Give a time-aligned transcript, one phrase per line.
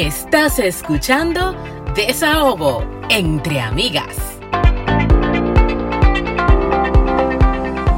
[0.00, 1.54] Estás escuchando
[1.94, 4.16] Desahogo entre amigas.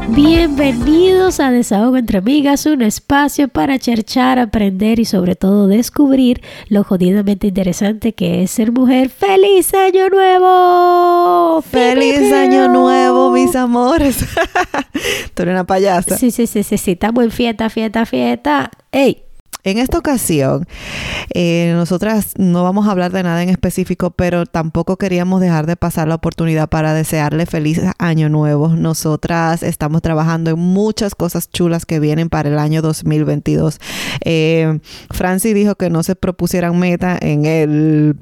[0.08, 6.82] Bienvenidos a Desahogo entre Amigas, un espacio para cherchar, aprender y sobre todo descubrir lo
[6.82, 9.08] jodidamente interesante que es ser mujer.
[9.08, 11.62] ¡Feliz Año Nuevo!
[11.62, 14.16] ¡Feliz Año Nuevo, mis amores!
[15.34, 16.18] Tú eres una payasa.
[16.18, 18.72] Sí, sí, sí, sí, sí, estamos en fiesta, fiesta, fiesta.
[18.90, 19.22] ¡Ey!
[19.64, 20.66] En esta ocasión,
[21.34, 25.76] eh, nosotras no vamos a hablar de nada en específico, pero tampoco queríamos dejar de
[25.76, 28.68] pasar la oportunidad para desearle feliz año nuevo.
[28.70, 33.78] Nosotras estamos trabajando en muchas cosas chulas que vienen para el año 2022.
[34.24, 34.80] Eh,
[35.10, 38.16] Franci dijo que no se propusieran meta en el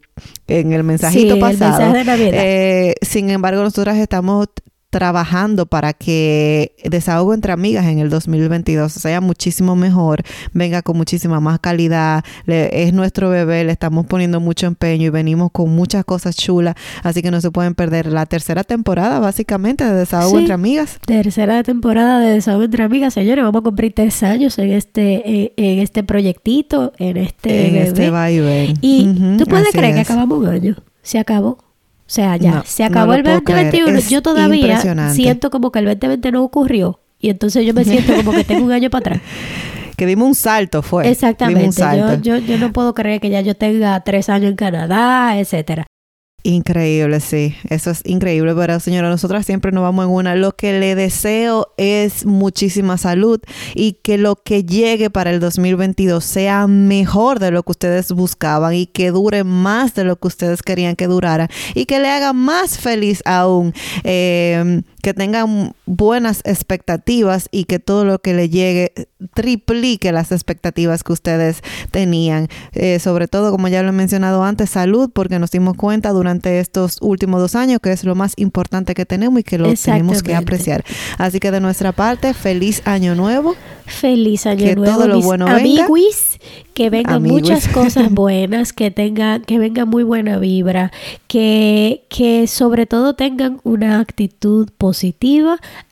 [0.46, 1.94] en el mensajito pasado.
[1.94, 4.48] Eh, sin embargo, nosotras estamos
[4.90, 11.38] trabajando para que Desahogo entre Amigas en el 2022 sea muchísimo mejor, venga con muchísima
[11.40, 12.24] más calidad.
[12.46, 16.74] es nuestro bebé, le estamos poniendo mucho empeño y venimos con muchas cosas chulas,
[17.04, 20.98] así que no se pueden perder la tercera temporada básicamente de Desahogo entre Amigas.
[21.06, 25.78] Tercera temporada de Desahogo entre Amigas, señores, vamos a cumplir tres años en este, en,
[25.78, 27.68] este proyectito, en este...
[27.68, 28.74] En este vaivén.
[28.80, 31.69] Y tú puedes creer que acabamos un año, se acabó.
[32.10, 34.00] O sea, ya se acabó el 2021.
[34.00, 34.80] Yo todavía
[35.12, 36.98] siento como que el 2020 no ocurrió.
[37.20, 39.20] Y entonces yo me siento como que tengo un año para atrás.
[39.96, 41.08] que dimos un salto, fue.
[41.08, 41.80] Exactamente.
[41.80, 45.86] Yo, yo, yo no puedo creer que ya yo tenga tres años en Canadá, etcétera.
[46.42, 50.34] Increíble, sí, eso es increíble, pero señora, nosotras siempre nos vamos en una.
[50.34, 53.40] Lo que le deseo es muchísima salud
[53.74, 58.72] y que lo que llegue para el 2022 sea mejor de lo que ustedes buscaban
[58.72, 62.32] y que dure más de lo que ustedes querían que durara y que le haga
[62.32, 63.74] más feliz aún.
[64.04, 68.92] Eh, que tengan buenas expectativas y que todo lo que le llegue
[69.34, 72.48] triplique las expectativas que ustedes tenían.
[72.72, 76.60] Eh, sobre todo, como ya lo he mencionado antes, salud, porque nos dimos cuenta durante
[76.60, 80.22] estos últimos dos años que es lo más importante que tenemos y que lo tenemos
[80.22, 80.84] que apreciar.
[81.18, 83.54] Así que de nuestra parte, feliz año nuevo.
[83.86, 84.84] Feliz año nuevo.
[84.84, 85.46] Que todo lo bueno
[86.74, 90.92] que vengan muchas cosas buenas, que tengan, que venga muy buena vibra,
[91.26, 94.89] que, que sobre todo tengan una actitud positiva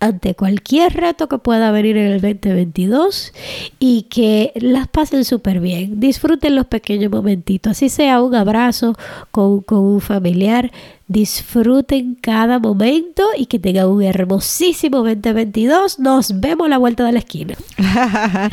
[0.00, 3.32] ante cualquier reto que pueda venir en el 2022
[3.78, 6.00] y que las pasen súper bien.
[6.00, 8.94] Disfruten los pequeños momentitos, así sea un abrazo
[9.30, 10.70] con, con un familiar
[11.08, 15.98] disfruten cada momento y que tengan un hermosísimo 2022.
[15.98, 17.54] Nos vemos a la vuelta de la esquina.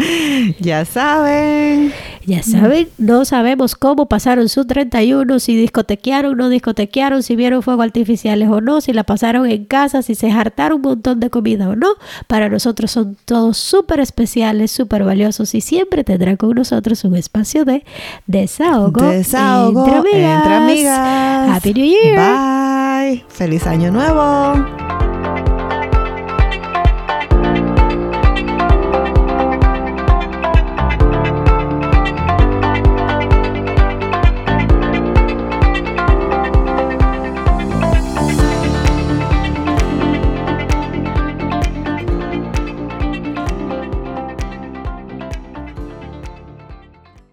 [0.59, 1.94] ya saben.
[2.25, 7.85] Ya saben, no sabemos cómo pasaron su 31, si discotequearon, no discotequearon, si vieron fuegos
[7.85, 11.69] artificiales o no, si la pasaron en casa, si se hartaron un montón de comida
[11.69, 11.89] o no.
[12.25, 17.63] Para nosotros son todos súper especiales, súper valiosos y siempre tendrán con nosotros un espacio
[17.63, 17.83] de
[18.25, 21.49] desahogo, desahogo entre amigas.
[21.55, 22.44] Happy New Year.
[23.29, 24.84] Feliz año nuevo.